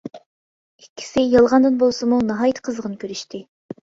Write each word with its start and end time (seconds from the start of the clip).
ئىككىسى 0.85 1.25
يالغاندىن 1.33 1.77
بولسىمۇ 1.83 2.21
ناھايىتى 2.31 2.65
قىزغىن 2.69 2.95
كۆرۈشتى. 3.05 3.45